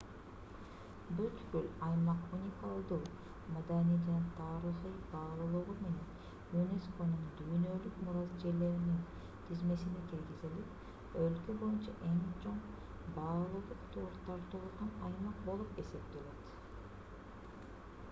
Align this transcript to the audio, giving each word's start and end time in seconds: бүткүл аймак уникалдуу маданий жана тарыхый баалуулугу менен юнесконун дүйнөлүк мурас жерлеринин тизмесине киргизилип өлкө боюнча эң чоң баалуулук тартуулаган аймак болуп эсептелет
бүткүл 1.17 1.65
аймак 1.87 2.21
уникалдуу 2.37 3.01
маданий 3.55 3.99
жана 4.05 4.29
тарыхый 4.37 4.95
баалуулугу 5.11 5.75
менен 5.81 6.07
юнесконун 6.61 7.27
дүйнөлүк 7.41 7.99
мурас 8.07 8.31
жерлеринин 8.45 9.03
тизмесине 9.49 10.01
киргизилип 10.13 11.19
өлкө 11.25 11.57
боюнча 11.61 11.95
эң 12.13 12.15
чоң 12.47 12.57
баалуулук 13.19 13.85
тартуулаган 13.99 14.91
аймак 15.11 15.45
болуп 15.51 15.77
эсептелет 15.85 16.43